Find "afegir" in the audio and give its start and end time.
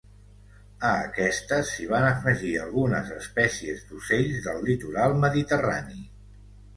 2.07-2.53